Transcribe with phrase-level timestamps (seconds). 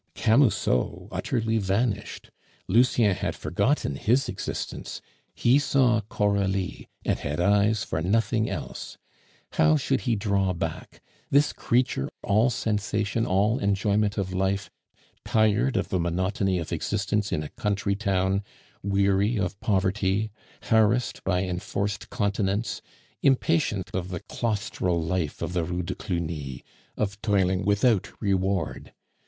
[0.15, 2.31] Camusot utterly vanished,
[2.67, 4.99] Lucien had forgotten his existence,
[5.35, 8.97] he saw Coralie, and had eyes for nothing else.
[9.51, 14.71] How should he draw back this creature, all sensation, all enjoyment of life,
[15.23, 18.41] tired of the monotony of existence in a country town,
[18.81, 20.31] weary of poverty,
[20.63, 22.81] harassed by enforced continence,
[23.21, 26.63] impatient of the claustral life of the Rue de Cluny,
[26.97, 28.93] of toiling without reward?